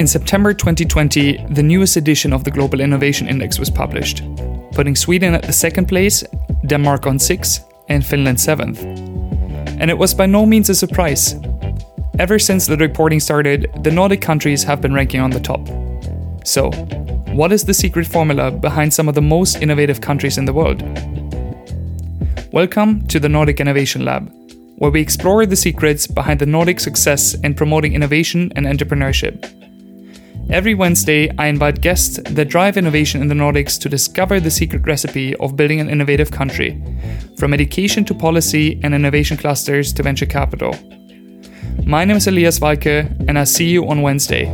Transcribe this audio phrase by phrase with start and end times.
[0.00, 4.22] In September 2020, the newest edition of the Global Innovation Index was published,
[4.72, 6.24] putting Sweden at the second place,
[6.64, 8.82] Denmark on sixth, and Finland seventh.
[8.82, 11.34] And it was by no means a surprise.
[12.18, 15.68] Ever since the reporting started, the Nordic countries have been ranking on the top.
[16.46, 16.70] So,
[17.34, 20.80] what is the secret formula behind some of the most innovative countries in the world?
[22.54, 24.32] Welcome to the Nordic Innovation Lab,
[24.78, 29.59] where we explore the secrets behind the Nordic success in promoting innovation and entrepreneurship.
[30.52, 34.84] Every Wednesday, I invite guests that drive innovation in the Nordics to discover the secret
[34.84, 36.82] recipe of building an innovative country,
[37.36, 40.74] from education to policy and innovation clusters to venture capital.
[41.86, 44.46] My name is Elias Walke, and I'll see you on Wednesday.